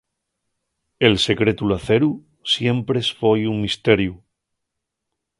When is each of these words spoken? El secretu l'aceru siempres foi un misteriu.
El 1.09 1.17
secretu 1.23 1.67
l'aceru 1.71 2.09
siempres 2.53 3.07
foi 3.19 3.39
un 3.53 3.57
misteriu. 3.67 4.13